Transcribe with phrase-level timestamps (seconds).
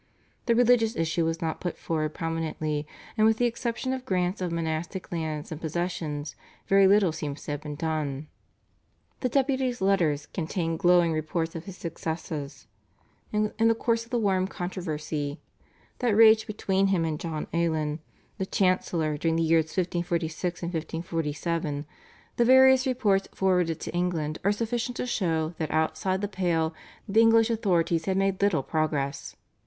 [0.47, 4.51] The religious issue was not put forward prominently, and with the exception of grants of
[4.51, 6.35] monastic lands and possessions
[6.65, 8.25] very little seems to have been done.
[9.19, 12.65] The Deputy's letters contain glowing reports of his successes.
[13.31, 15.39] In the course of the warm controversy
[15.99, 17.99] that raged between him and John Alen,
[18.39, 21.85] the Chancellor, during the years 1546 and 1547,
[22.37, 26.73] the various reports forwarded to England are sufficient to show that outside the Pale
[27.07, 29.35] the English authorities had made little progress.